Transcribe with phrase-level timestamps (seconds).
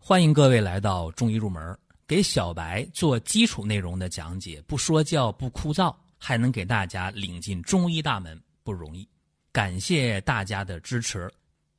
[0.00, 9.06] 欢迎各位来到中医入门，给小白做基础内容的讲解，不说教不枯燥，还能给大家领进中医大门，不容易。
[9.52, 11.30] 感谢大家的支持，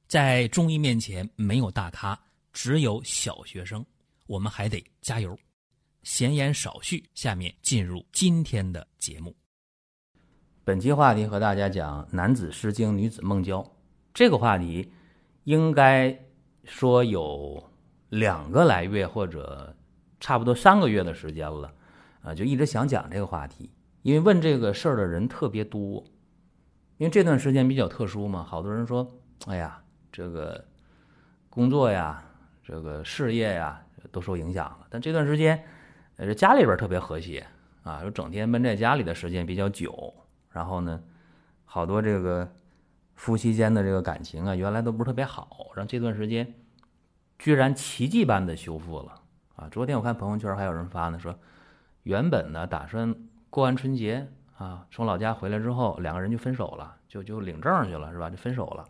[0.08, 2.20] 在中医面前没有大咖，
[2.54, 3.84] 只有小学生，
[4.28, 5.36] 我们还得加油。
[6.04, 9.36] 闲言少叙，下面进入今天的节目。
[10.64, 13.66] 本期话题和大家讲男子失精，女子梦交。
[14.14, 14.88] 这个话题
[15.46, 16.16] 应该
[16.64, 17.64] 说有。
[18.10, 19.76] 两个来月或者
[20.20, 21.72] 差不多三个月的时间了，
[22.22, 26.04] 啊，就一直想讲这个话题，因为问这个事儿的人特别多，
[26.98, 29.08] 因为这段时间比较特殊嘛，好多人说，
[29.46, 30.66] 哎呀，这个
[31.50, 32.24] 工作呀，
[32.64, 33.80] 这个事业呀
[34.12, 35.64] 都受影响了，但这段时间，
[36.18, 37.46] 呃，家里边特别和谐
[37.84, 40.14] 啊，就整天闷在家里的时间比较久，
[40.50, 41.00] 然后呢，
[41.64, 42.52] 好多这个
[43.14, 46.52] 夫妻间的这个感情啊，原来都不是特别好，让这段时间。
[47.40, 49.22] 居然奇迹般的修复了
[49.56, 49.70] 啊！
[49.72, 51.34] 昨天我看朋友圈还有人发呢，说
[52.04, 53.16] 原本呢打算
[53.50, 58.30] 过完春节啊，从老家回来之后，两个人就分手了，就就领证去了，是吧？
[58.30, 58.84] 就分手了。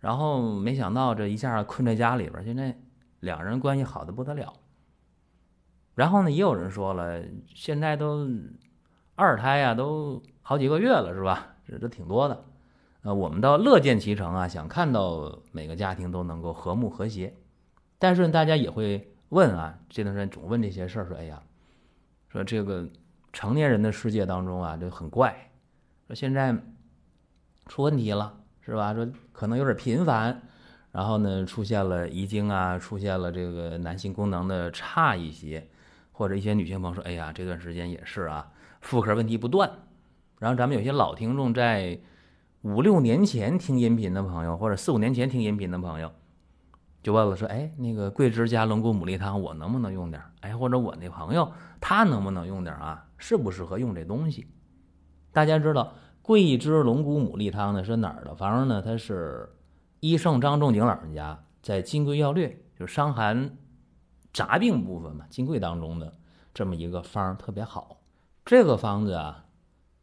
[0.00, 2.76] 然后没想到这一下困在家里边，现在
[3.20, 4.52] 两人关系好的不得了。
[5.94, 7.22] 然后呢，也有人说了，
[7.54, 8.28] 现在都
[9.14, 11.54] 二胎呀，都好几个月了，是吧？
[11.64, 12.44] 这都挺多的。
[13.02, 17.32] 呃，我们倒乐见其成啊，想看到每个家庭都能够和睦和谐。
[17.98, 21.42] 但是大家也会问啊，这段时间总问这些事儿，说哎呀，
[22.28, 22.88] 说这个
[23.32, 25.50] 成年人的世界当中啊，就很怪，
[26.06, 26.56] 说现在
[27.66, 28.94] 出问题了，是吧？
[28.94, 30.40] 说可能有点频繁，
[30.92, 35.68] 然后呢，出现了遗精啊，出现了这个男性功能的差一些，
[36.12, 39.70] 或者一些女性朋友说，哎呀，这段时间也是啊，妇科问题不断。
[40.38, 41.98] 然后咱们有些老听众在
[42.62, 46.12] 五六年前听音频的朋友，或者四五年前听音频的朋友。
[47.02, 50.20] 就问了说，哎，那个桂枝加龙骨牡蛎汤，我能不能用点？
[50.40, 53.06] 哎，或者我那朋友他能不能用点啊？
[53.16, 54.46] 适不适合用这东西？
[55.32, 55.92] 大家知道
[56.22, 58.82] 桂枝龙骨牡蛎汤呢是哪儿的方呢？
[58.82, 59.48] 它是
[60.00, 62.48] 医圣张仲景老人家在《金匮要略》
[62.78, 63.56] 就是伤寒
[64.32, 66.12] 杂病部分嘛，《金匮》当中的
[66.52, 68.00] 这么一个方特别好。
[68.44, 69.44] 这个方子啊，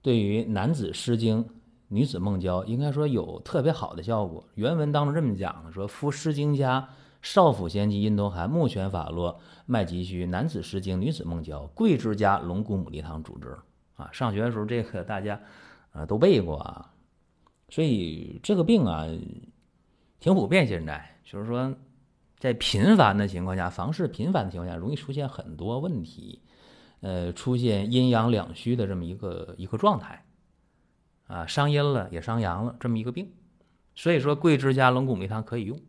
[0.02, 1.46] 对于男子失精。
[1.88, 4.44] 女子梦交应该说有特别好的效果。
[4.56, 6.90] 原文当中这么讲的：说夫诗经家
[7.22, 13.58] 少腹咸积阴头寒目癣法落脉急虚男子诗经女子梦交桂枝加龙骨牡蛎汤主之
[13.96, 14.10] 啊。
[14.12, 15.40] 上学的时候这个大家
[15.92, 16.92] 啊都背过啊，
[17.70, 19.08] 所以这个病啊
[20.20, 20.68] 挺普遍。
[20.68, 21.74] 现在就是说
[22.38, 26.42] 在频繁的情况下，房事频繁的情况下，容易出现很多问题，
[27.02, 30.26] 呃，出现阴阳两虚的这么一个一个状态。
[31.28, 33.34] 啊，伤阴了也伤阳了，这么一个病，
[33.96, 35.80] 所以说桂枝加龙骨牡蛎汤可以用，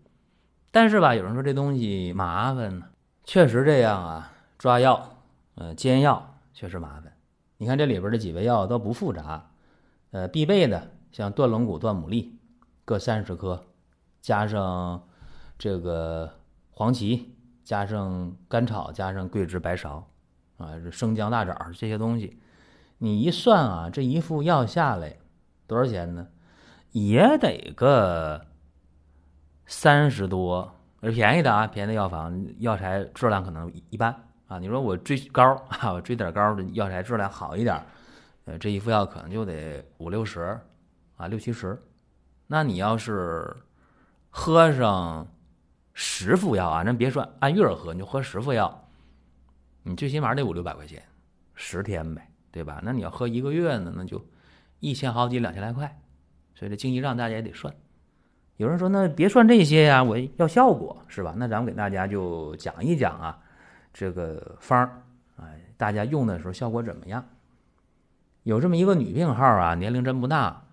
[0.71, 2.87] 但是吧，有人说这东西麻烦呢，
[3.25, 5.19] 确实这样啊，抓药，
[5.57, 7.13] 呃，煎药确实麻烦。
[7.59, 9.51] 你看这里边这几味药都不复杂，
[10.11, 12.31] 呃，必备的像断龙骨、断牡蛎
[12.87, 13.63] 各三十克，
[14.23, 15.03] 加上
[15.59, 16.31] 这个
[16.71, 20.03] 黄芪，加上甘草，加上桂枝、白芍，
[20.57, 22.39] 啊，生姜、大枣这些东西，
[22.97, 25.17] 你一算啊，这一副药下来。
[25.67, 26.27] 多少钱呢？
[26.93, 28.41] 也得个
[29.67, 34.15] 三十多，便宜的啊，便宜的药房药材质量可能一般
[34.47, 34.59] 啊。
[34.59, 37.85] 你说我追高 啊，我追点高的药材质量好一点，
[38.47, 40.59] 呃，这一副药可能就得五六十
[41.17, 41.79] 啊，六七十。
[42.47, 43.55] 那你要是
[44.31, 45.27] 喝上
[45.93, 48.89] 十副药啊，咱别说按月喝，你就喝十副药，
[49.83, 51.03] 你最起码得五六百块钱，
[51.55, 52.81] 十天呗，对吧？
[52.83, 54.25] 那你要喝一个月呢，那就。
[54.81, 56.01] 一千好几两千来块，
[56.55, 57.75] 所以这经济账大家也得算。
[58.57, 61.35] 有人说那别算这些呀，我要效果是吧？
[61.37, 63.39] 那咱们给大家就讲一讲啊，
[63.93, 65.03] 这个方儿，
[65.37, 67.23] 哎，大家用的时候效果怎么样？
[68.45, 70.65] 有这么一个女病号啊，年龄真不大，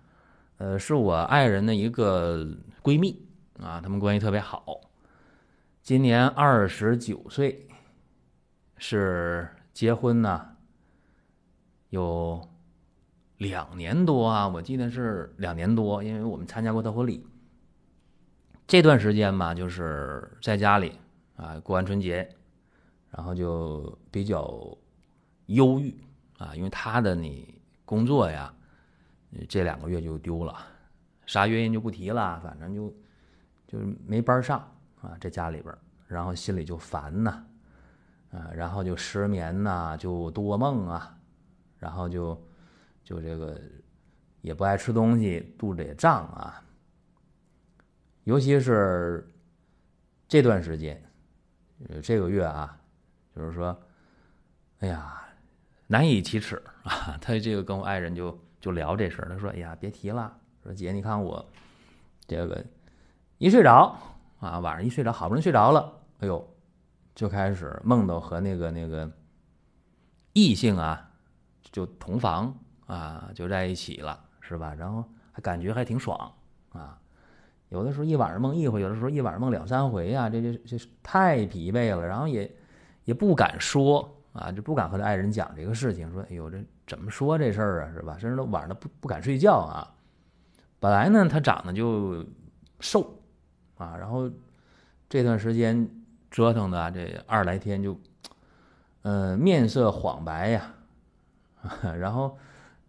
[0.56, 2.46] 呃，是我爱人的一个
[2.82, 3.26] 闺蜜
[3.60, 4.80] 啊，他们关系特别好，
[5.82, 7.68] 今年二十九岁，
[8.78, 10.56] 是结婚呢，
[11.90, 12.48] 有。
[13.44, 17.26] 两年多啊，我记得是两年多，因为我们参加过她婚礼。
[18.66, 20.98] 这段时间吧，就是在家里
[21.36, 22.26] 啊，过完春节，
[23.10, 24.74] 然后就比较
[25.46, 25.94] 忧郁
[26.38, 28.50] 啊，因为他的你工作呀，
[29.46, 30.56] 这两个月就丢了，
[31.26, 32.94] 啥原因就不提了，反正就
[33.66, 34.58] 就没班上
[35.02, 35.76] 啊，在家里边，
[36.06, 37.44] 然后心里就烦呐，
[38.32, 41.14] 啊，然后就失眠呐，就多梦啊，
[41.78, 42.42] 然后就。
[43.04, 43.60] 就这个
[44.40, 46.60] 也不爱吃东西，肚子也胀啊。
[48.24, 49.30] 尤其是
[50.26, 51.00] 这段时间，
[52.02, 52.76] 这个月啊，
[53.36, 53.78] 就是说，
[54.78, 55.22] 哎呀，
[55.86, 57.18] 难以启齿啊。
[57.20, 61.46] 他这个跟我爱人就就聊这事儿，他说：“哎呀，别提了，说姐，你看我
[62.26, 62.64] 这个
[63.36, 63.94] 一睡着
[64.40, 66.56] 啊，晚上一睡着，好不容易睡着了，哎呦，
[67.14, 69.10] 就开始梦到和那个那个
[70.32, 71.10] 异性啊，
[71.70, 74.74] 就同房啊，就在一起了，是吧？
[74.74, 76.32] 然后还感觉还挺爽
[76.72, 76.98] 啊。”
[77.70, 82.48] 有的时候一晚上梦一回，有的时候一晚上梦两三回呀，这这这太疲惫了，然后也
[83.04, 88.16] 也不敢说啊，就不敢和他爱人讲这个事情，说哎呦这怎么说这事儿啊，是吧？
[88.18, 89.92] 甚至都晚上都不不敢睡觉啊。
[90.78, 92.24] 本来呢他长得就
[92.78, 93.18] 瘦
[93.76, 94.30] 啊，然后
[95.08, 95.88] 这段时间
[96.30, 97.98] 折腾的这二十来天就，
[99.02, 100.74] 呃面色黄白呀，
[101.98, 102.38] 然后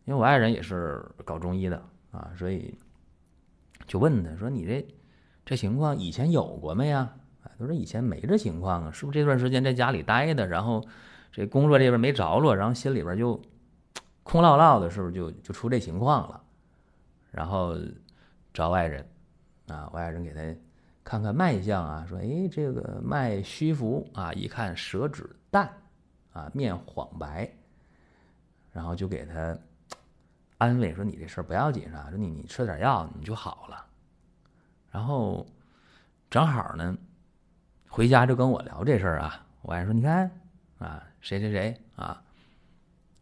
[0.06, 2.78] 因为我爱人也是搞中医的啊，所以。
[3.88, 4.88] 就问他说：“你这
[5.46, 7.14] 这情况以前有过没呀？”
[7.46, 10.84] 哎，他说：“以前没这情况啊，是不是这段时间在家里待的，然后
[11.32, 13.40] 这工作这边没着落，然后心里边就
[14.24, 16.42] 空落落的，是不是就就出这情况了？
[17.30, 17.78] 然后
[18.52, 19.08] 找外人
[19.68, 20.42] 啊，外人给他
[21.04, 25.72] 看看脉象啊，说：‘哎，这个脉虚浮啊，一看舌质淡
[26.34, 27.48] 啊，面黄白。’
[28.74, 29.56] 然后就给他。”
[30.66, 32.08] 安慰说：“你这事儿不要紧，啊？
[32.10, 33.86] 说你你吃点药，你就好了。
[34.92, 35.46] 然后
[36.30, 36.98] 正好呢，
[37.88, 39.46] 回家就跟我聊这事儿啊。
[39.62, 40.30] 我爱人说：你看
[40.80, 42.22] 啊，谁谁谁啊，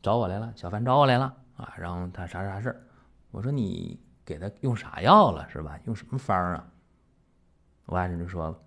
[0.01, 1.73] 找我来了，小凡找我来了啊。
[1.77, 2.81] 然后他啥啥事儿？
[3.31, 5.79] 我说你给他用啥药了，是吧？
[5.85, 6.67] 用什么方啊？
[7.85, 8.57] 我爱人就说：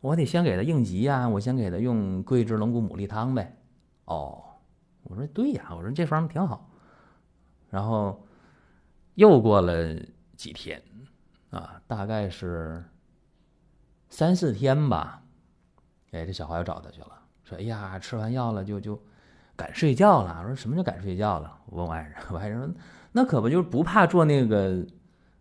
[0.00, 3.56] 我得先给他应急呀，我先给他用桂枝龙骨牡蛎汤呗。
[4.04, 4.44] 哦，
[5.02, 6.70] 我说对呀，我说这方挺好。”
[7.74, 8.24] 然后
[9.16, 9.92] 又过了
[10.36, 10.80] 几天，
[11.50, 12.84] 啊，大概是
[14.08, 15.20] 三四天吧。
[16.12, 18.96] 哎，这小华又找他去了，说：“哎呀，吃完药了就就
[19.56, 22.72] 敢睡觉了。”我说：“什么叫敢睡觉了？”我问我爱人， 我爱人说
[23.10, 24.86] ：“那可不就是不怕做那个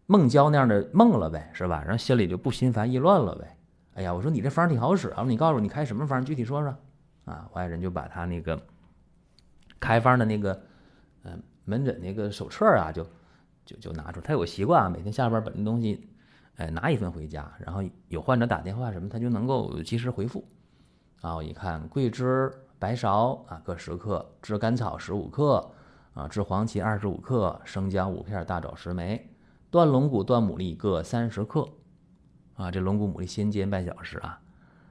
[0.07, 1.83] 梦娇那样的梦了呗，是吧？
[1.83, 3.55] 然后心里就不心烦意乱了呗。”
[3.93, 6.75] 哎呀，我说你这方挺好使啊，你告诉我你开什么方，具体说说。
[7.25, 8.59] 啊，我爱人就把他那个
[9.79, 10.59] 开方的那个，
[11.65, 13.05] 门诊那个手册啊，就
[13.65, 14.19] 就就拿出。
[14.21, 16.09] 他有个习惯啊，每天下班把那东西，
[16.55, 20.43] 哎，拿一份回家，然后有患者打电话什么，他就能够及时回复。
[21.21, 25.71] 啊，我一看，桂枝、白芍啊各十克，炙甘草十五克，
[26.13, 29.29] 啊，炙黄芪二十五克，生姜五片，大枣十枚，
[29.71, 31.67] 断龙骨、断牡蛎各三十克。
[32.55, 34.39] 啊，这龙骨、牡蛎先煎半小时啊，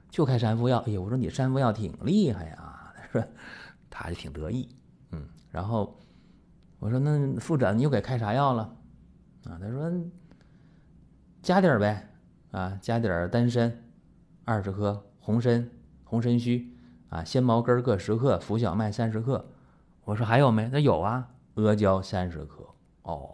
[0.09, 0.79] 就开三服药。
[0.87, 3.23] 哎呀，我说你三服药挺厉害呀， 他说
[3.89, 4.67] 他就挺得意，
[5.11, 5.95] 嗯，然后。
[6.83, 8.63] 我说那复诊你又给开啥药了？
[9.45, 9.89] 啊，他说
[11.41, 12.09] 加点儿呗，
[12.51, 13.71] 啊，加点儿丹参
[14.43, 15.69] 二十克，红参
[16.03, 16.75] 红参须
[17.07, 19.45] 啊，鲜毛根各十克，浮小麦三十克。
[20.03, 20.69] 我说还有没？
[20.69, 21.25] 他有啊，
[21.55, 22.61] 阿胶三十克。
[23.03, 23.29] 哦，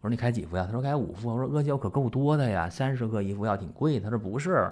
[0.00, 0.66] 我说你开几副药？
[0.66, 1.28] 他说开五副。
[1.28, 4.00] 我说阿胶可够多的呀，三十克一副药挺贵。
[4.00, 4.68] 他说不是，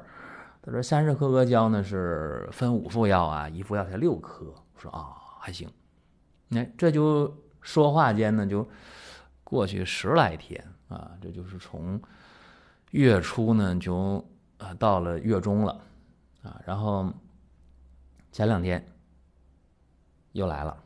[0.60, 4.44] 他说三十克阿胶呢是分五副药啊，一副药才六克。
[4.74, 5.70] 我说啊，还行。
[6.50, 7.32] 哎，这就。
[7.66, 8.66] 说话间呢，就
[9.42, 12.00] 过去十来天啊，这就是从
[12.92, 14.24] 月初呢，就
[14.58, 15.72] 啊到了月中了
[16.44, 16.62] 啊。
[16.64, 17.12] 然后
[18.30, 18.86] 前两天
[20.30, 20.76] 又来了，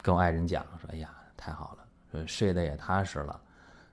[0.00, 1.76] 跟我爱人讲说：“哎呀，太好
[2.12, 3.40] 了，睡得也踏实了，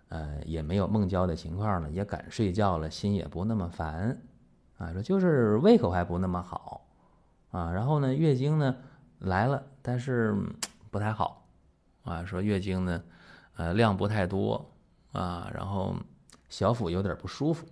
[0.10, 4.16] 呃，也没有梦交的情况了，也敢睡觉了，心也不那么烦
[4.78, 4.94] 啊。
[4.94, 6.86] 说就是胃口还不那么好
[7.50, 7.72] 啊。
[7.72, 8.76] 然后呢，月经呢
[9.18, 10.36] 来了，但是
[10.92, 11.42] 不太好。”
[12.06, 13.04] 啊，说月经呢，
[13.58, 14.72] 呃，量不太多
[15.12, 15.94] 啊，然后
[16.48, 17.68] 小腹有点不舒服。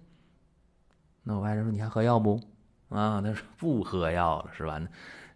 [1.23, 2.41] 那我爱人说：“你还喝药不？”
[2.89, 4.81] 啊，他说：“不喝药了，是吧？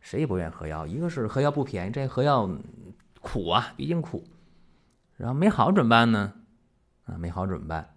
[0.01, 0.86] 谁也不愿意喝药。
[0.86, 2.50] 一个是喝药不便宜，这喝药
[3.22, 4.24] 苦啊，毕竟苦。
[5.16, 6.34] 然后没好怎么办呢？
[7.06, 7.89] 啊，没好怎么办？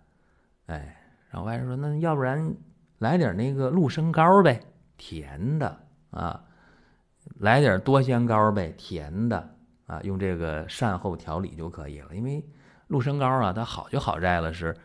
[0.67, 2.55] 哎，然后外甥说：“那要不然
[2.99, 4.61] 来点那个鹿参膏呗，
[4.97, 5.81] 甜的
[6.11, 6.45] 啊，
[7.39, 9.57] 来点多香膏呗，甜的。”
[9.91, 12.15] 啊，用这个善后调理就可以了。
[12.15, 12.45] 因为
[12.87, 14.77] 鹿参膏啊，它好就好在了是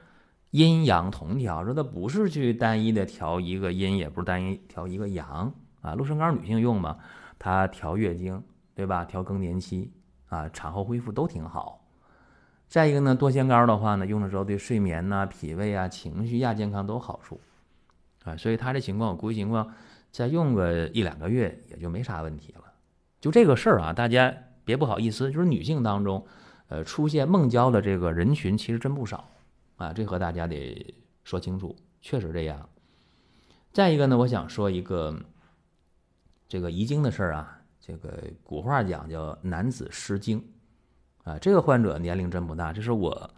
[0.49, 5.93] 阴阳同调，说它不是去单一的调一个阴，也不是单一调一个阳啊。
[5.93, 6.97] 鹿参膏女性用嘛，
[7.37, 8.43] 它调月经，
[8.73, 9.05] 对吧？
[9.05, 9.91] 调更年期
[10.29, 11.85] 啊，产后恢复都挺好。
[12.67, 17.39] 再一个呢，多香膏的话呢，用的时候对睡眠呐、脾胃啊、情绪亚健康都好处
[18.23, 18.35] 啊。
[18.35, 19.71] 所以他这情况，我估计情况
[20.09, 22.63] 再用个一两个月也就没啥问题了。
[23.21, 24.33] 就这个事儿啊，大家。
[24.65, 26.25] 别不好意思，就是女性当中，
[26.67, 29.29] 呃，出现梦交的这个人群其实真不少，
[29.77, 30.93] 啊，这和大家得
[31.23, 32.67] 说清楚，确实这样。
[33.71, 35.15] 再一个呢，我想说一个
[36.47, 37.61] 这个遗精的事儿啊。
[37.87, 40.43] 这个古话讲叫男子失精
[41.23, 41.37] 啊。
[41.37, 43.29] 这个患者年龄真不大，这是我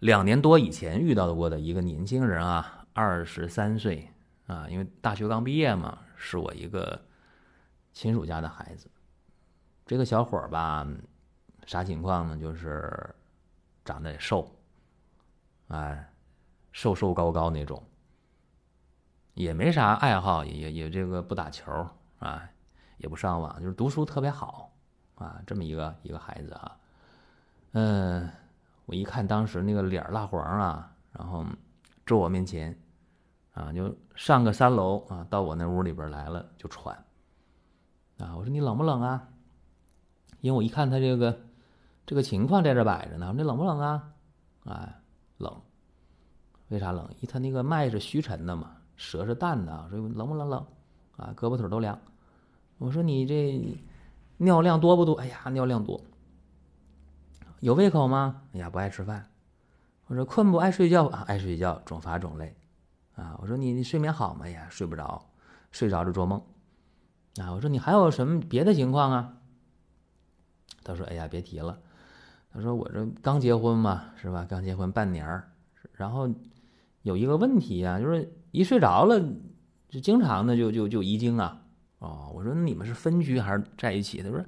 [0.00, 4.06] 两年多以前遇到过的一个年轻人啊，二十三岁
[4.46, 7.00] 啊，因为大学刚毕业嘛，是我一个
[7.94, 8.90] 亲属家的孩子。
[9.90, 10.86] 这个小伙儿吧，
[11.66, 12.38] 啥情况呢？
[12.38, 13.12] 就是
[13.84, 14.48] 长得也瘦，
[15.66, 16.08] 哎，
[16.70, 17.82] 瘦瘦高高那种。
[19.34, 21.72] 也没啥爱好，也也也这个不打球
[22.20, 22.48] 啊，
[22.98, 24.70] 也不上网，就是读书特别好
[25.16, 26.76] 啊，这么一个一个孩子啊。
[27.72, 28.30] 嗯，
[28.86, 31.44] 我一看当时那个脸蜡黄啊，然后
[32.06, 32.80] 坐我面前
[33.54, 36.94] 啊，就上个三楼啊，到我那屋里边来了就喘
[38.18, 38.36] 啊。
[38.36, 39.26] 我说你冷不冷啊？
[40.40, 41.40] 因为我一看他这个
[42.06, 44.12] 这个情况在这摆着呢，我说你冷不冷啊？
[44.64, 45.00] 哎，
[45.38, 45.60] 冷。
[46.68, 47.08] 为啥冷？
[47.20, 48.76] 一他那个脉是虚沉的嘛。
[48.96, 50.66] 舌是淡的，说冷不冷冷，
[51.16, 51.98] 啊，胳膊腿都凉。
[52.78, 53.76] 我说你这
[54.36, 55.14] 尿量多不多？
[55.14, 56.00] 哎呀，尿量多。
[57.60, 58.42] 有胃口吗？
[58.52, 59.30] 哎呀，不爱吃饭。
[60.06, 60.58] 我说困不？
[60.58, 62.54] 爱睡觉啊，爱睡觉，总乏总累。
[63.14, 64.44] 啊，我说你你睡眠好吗？
[64.44, 65.30] 哎呀，睡不着，
[65.70, 66.40] 睡着就做梦。
[67.40, 69.39] 啊，我说你还有什么别的情况啊？
[70.90, 71.78] 他说：哎呀，别提了。
[72.52, 74.46] 他说我这刚结婚嘛，是吧？
[74.48, 75.48] 刚结婚半年儿，
[75.92, 76.28] 然后
[77.02, 78.30] 有一个问题呀，就是。
[78.52, 79.16] 一睡着了，
[79.88, 81.62] 就经常的就就就遗精啊！
[82.00, 84.20] 哦，我说你们是分居还是在一起？
[84.24, 84.44] 他说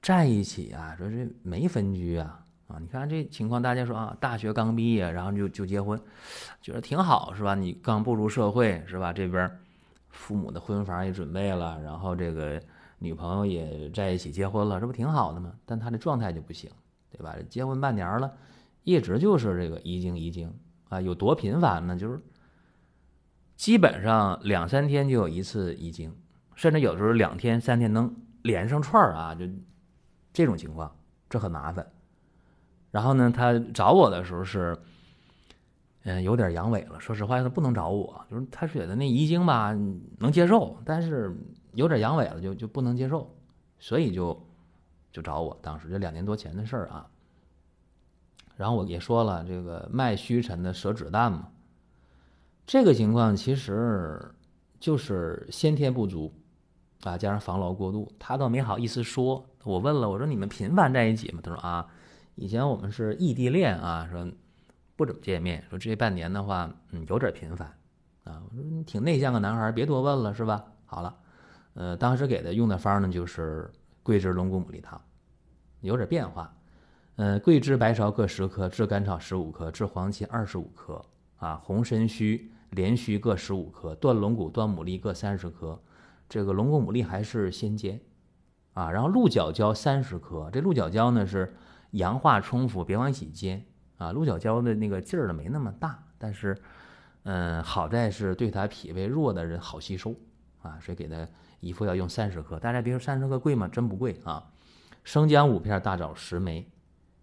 [0.00, 2.42] 在一起啊，说这没分居啊！
[2.68, 6.00] 啊，你看这情况，大家说啊，大学刚毕业，然后就就结婚，
[6.62, 7.54] 觉得挺好是吧？
[7.54, 9.12] 你刚步入社会是吧？
[9.12, 9.60] 这边
[10.08, 12.58] 父母的婚房也准备了，然后这个
[12.98, 15.52] 女朋友也在一起结婚了，这不挺好的吗？
[15.64, 16.70] 但他的状态就不行，
[17.10, 17.36] 对吧？
[17.48, 18.32] 结婚半年了，
[18.84, 20.52] 一直就是这个遗精遗精
[20.88, 21.96] 啊，有多频繁呢？
[21.96, 22.20] 就是。
[23.56, 26.14] 基本上两三天就有一次遗精，
[26.54, 29.44] 甚至有时候两天三天能连上串儿啊，就
[30.32, 30.94] 这种情况，
[31.28, 31.84] 这很麻烦。
[32.92, 34.78] 然后呢，他找我的时候是，
[36.04, 37.00] 嗯，有点阳痿了。
[37.00, 39.76] 说实话，他不能找我，就是他觉得那遗精吧
[40.20, 41.36] 能接受，但是
[41.72, 43.34] 有点阳痿了就就不能接受，
[43.78, 44.46] 所以就
[45.12, 45.58] 就找我。
[45.62, 47.08] 当时这两年多前的事儿啊。
[48.56, 51.48] 然后我也说了，这个脉虚沉的舌质淡嘛。
[52.66, 54.34] 这个情况其实
[54.80, 56.34] 就是先天不足
[57.02, 59.46] 啊，加上防劳过度，他倒没好意思说。
[59.64, 61.40] 我问了，我说你们频繁在一起吗？
[61.42, 61.86] 他说啊，
[62.34, 64.26] 以前我们是异地恋啊，说
[64.96, 65.64] 不怎么见面。
[65.70, 67.68] 说这半年的话，嗯，有点频繁
[68.24, 68.42] 啊。
[68.50, 70.64] 我说你挺内向个男孩，别多问了，是吧？
[70.84, 71.16] 好了，
[71.78, 73.70] 呃，当时给他用的方呢，就是
[74.02, 75.00] 桂枝龙骨牡蛎汤，
[75.80, 76.52] 有点变化。
[77.16, 81.00] 嗯，桂枝、白芍各十克，炙甘草十五克，炙黄芪二十五克，
[81.36, 82.52] 啊，红参须。
[82.72, 85.80] 连须各十五克，断龙骨、断牡蛎各三十克，
[86.28, 87.98] 这个龙骨牡蛎还是先煎，
[88.74, 91.56] 啊，然后鹿角胶三十克，这鹿角胶呢是
[91.92, 93.64] 阳化冲服，别往一起煎，
[93.96, 96.54] 啊，鹿角胶的那个劲儿呢没那么大，但是，
[97.22, 100.14] 嗯，好在是对它脾胃弱的人好吸收，
[100.60, 101.26] 啊，所以给它
[101.60, 103.66] 一副要用三十克，大家别说三十克贵吗？
[103.68, 104.50] 真不贵啊，
[105.02, 106.70] 生姜五片，大枣十枚，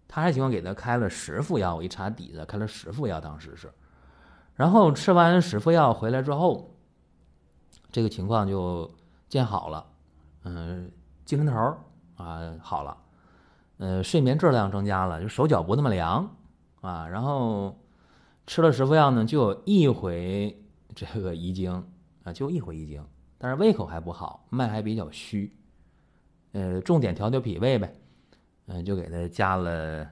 [0.06, 3.72] 他还情况给他开了十副药，我一查底子，开了十副药，当时是。
[4.54, 6.74] 然后吃完十副药回来之后，
[7.90, 8.90] 这个情况就
[9.28, 9.86] 见好了，
[10.44, 10.90] 嗯，
[11.24, 11.76] 精神头
[12.16, 12.96] 啊好了，
[13.78, 16.36] 呃，睡眠质量增加了，就手脚不那么凉
[16.80, 17.06] 啊。
[17.08, 17.78] 然后
[18.46, 20.62] 吃了十副药呢，就有一回
[20.94, 21.86] 这个遗精
[22.24, 23.04] 啊，就一回遗精，
[23.38, 25.54] 但是胃口还不好，脉还比较虚，
[26.52, 27.94] 呃，重点调调脾胃呗，
[28.66, 30.10] 嗯，就给他加了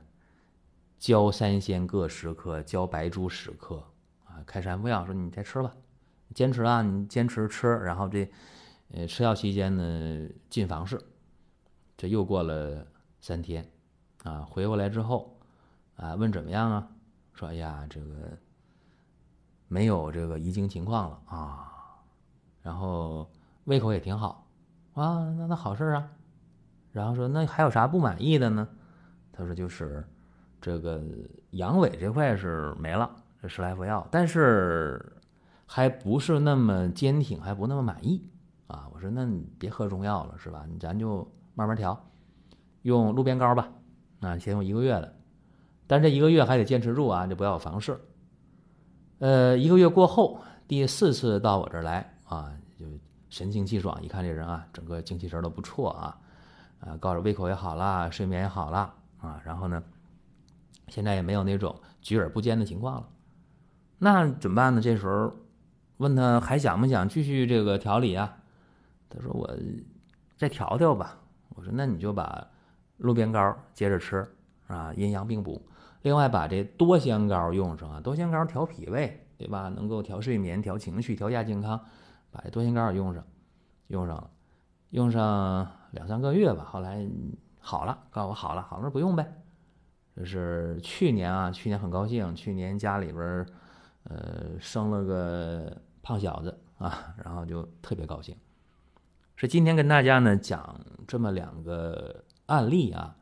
[0.99, 3.83] 焦三仙各十克，焦白术十克。
[4.47, 5.73] 开三副药，说你再吃吧，
[6.35, 7.69] 坚持啊，你坚持吃。
[7.79, 8.29] 然后这，
[8.89, 11.01] 呃，吃药期间呢，进房室。
[11.97, 12.85] 这又过了
[13.21, 13.65] 三天，
[14.25, 15.39] 啊，回过来之后，
[15.97, 16.89] 啊，问怎么样啊？
[17.33, 18.37] 说哎呀，这个
[19.69, 21.71] 没有这个遗精情况了啊。
[22.65, 23.31] 然后
[23.67, 24.45] 胃口也挺好，
[24.95, 26.11] 啊，那那好事啊。
[26.91, 28.67] 然后说那还有啥不满意的呢？
[29.33, 30.05] 他说就是
[30.61, 31.01] 这个
[31.51, 33.09] 阳痿这块是没了。
[33.43, 35.13] 这十来副药，但是
[35.67, 38.27] 还不是那么坚挺，还不那么满意
[38.69, 38.89] 啊！
[38.91, 40.65] 我说，那你别喝中药了，是吧？
[40.81, 42.09] 咱就慢慢调，
[42.81, 43.71] 用鹿鞭膏吧。
[44.21, 45.15] 啊，先用一个月的，
[45.87, 48.01] 但这一个月还得坚持住啊，就不要房事。
[49.19, 52.87] 呃，一个月过后，第四次到我这儿来啊，就
[53.31, 56.19] 神清气爽，一看这人啊，整个精气神都不错啊，
[56.81, 59.83] 啊，告诉胃口也好了，睡眠也好了啊，然后呢，
[60.89, 63.09] 现在也没有那种举耳不坚的情况了。
[63.99, 64.81] 那怎么办呢？
[64.81, 65.33] 这时候
[65.99, 68.37] 问他还想不想继续这个调理啊？
[69.09, 69.49] 他说我
[70.37, 71.19] 再调调吧。
[71.51, 72.47] 我说那你就把
[72.97, 74.29] 鹿鞭膏接着吃
[74.67, 75.65] 啊，阴阳并补。
[76.03, 79.69] 另外把这多香膏用上啊，多香膏调脾胃，对吧？
[79.69, 81.81] 能够调睡眠、调情绪、调亚健康，
[82.35, 83.25] 把这多心膏也用上，
[83.87, 84.31] 用上了，
[84.91, 86.65] 用上两三个月吧。
[86.65, 87.09] 后来
[87.61, 89.41] 好了，告诉我好了，好了不用呗。
[90.17, 93.47] 这是去年啊，去年很高兴，去年家里边
[94.03, 98.37] 呃生了个胖小子啊，然后就特别高兴。
[99.37, 103.17] 是今天跟大家呢讲这么两个案例啊。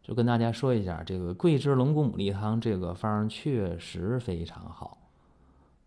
[0.00, 5.10] 就跟大家说一下，这个桂枝龙骨牡蛎汤这个方确实非常好，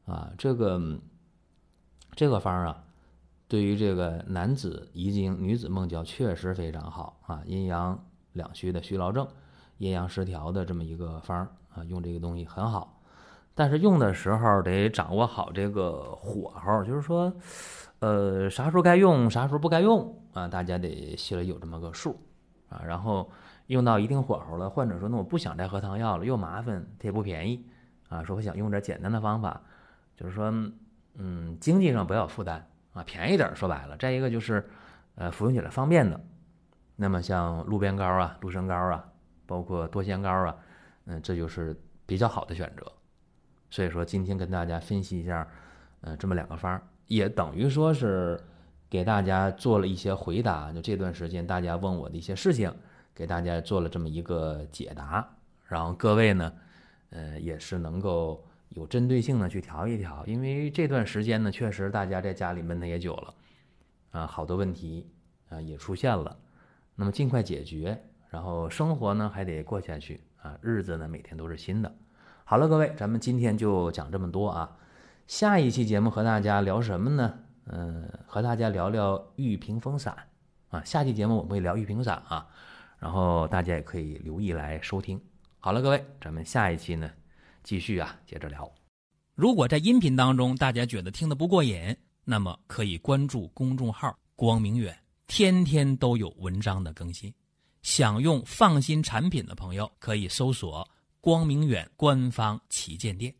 [0.05, 0.79] 啊，这个
[2.15, 2.83] 这个方啊，
[3.47, 7.97] 对于这个男子遗精、女子梦交确实非常好啊，阴阳
[8.33, 9.27] 两虚的虚劳症、
[9.77, 13.01] 阴阳失调的这么一个方啊，用这个东西很好，
[13.55, 17.33] 但是用的时候得掌握好这个火候，就是说，
[17.99, 22.19] 呃，啥时候该用，啥时候不该用啊，大家得心里有这么个数
[22.69, 23.29] 啊，然后。
[23.67, 27.63] 用到一定火候了，患者说：“那我不想再喝汤药了，又麻烦，它也不便宜，
[28.09, 29.61] 啊，说我想用点简单的方法，
[30.17, 30.51] 就是说，
[31.15, 33.55] 嗯，经济上不要负担啊，便宜点。
[33.55, 34.67] 说白了，再一个就是，
[35.15, 36.19] 呃，服用起来方便的。
[36.95, 39.05] 那么像鹿鞭膏啊、鹿参膏啊，
[39.45, 40.55] 包括多香膏啊，
[41.05, 42.91] 嗯，这就是比较好的选择。
[43.69, 45.47] 所以说，今天跟大家分析一下，
[46.01, 48.39] 嗯，这么两个方，也等于说是
[48.89, 50.71] 给大家做了一些回答。
[50.71, 52.73] 就这段时间大家问我的一些事情。”
[53.13, 55.29] 给大家做了这么一个解答，
[55.67, 56.51] 然后各位呢，
[57.09, 58.41] 呃，也是能够
[58.71, 63.33] 有针对性的去调一调，因为这段时间呢，确实大家在家里闷的也久了，
[64.11, 65.09] 啊，好多问题
[65.49, 66.37] 啊也出现了，
[66.95, 71.93] 那么尽快解决，然后生活呢还得过下去啊，日子呢每天都是新的。
[72.43, 74.77] 好了，各位，咱们今天就讲这么多啊，
[75.27, 77.39] 下一期节目和大家聊什么呢？
[77.65, 80.15] 嗯，和大家聊聊玉屏风散
[80.69, 82.47] 啊，下期节目我们会聊玉屏散啊。
[82.99, 85.19] 然后大家也可以留意来收听。
[85.59, 87.09] 好了，各位，咱们下一期呢，
[87.63, 88.69] 继续啊，接着聊。
[89.35, 94.97] 如果在音频当中大家觉得听得不过瘾，那么可以关注公众号“光明远”，
[95.27, 97.33] 天天都有文章的更新。
[97.81, 100.87] 想用放心产品的朋友，可以搜索
[101.19, 103.33] “光明远”官方旗舰店。